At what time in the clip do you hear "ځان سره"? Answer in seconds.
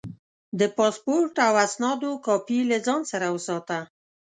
2.85-3.27